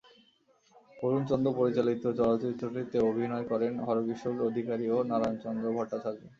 [0.97, 6.21] বরুণ চন্দ পরিচালিত চলচ্চিত্রটিতে অভিনয় করেন হরকিশোর অধিকারী এবং নারায়ণচন্দ্র ভট্টাচার্য।